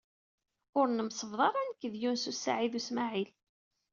[0.79, 3.29] Ur nemsebḍa ara nekk ed Yunes u Saɛid u Smaɛil.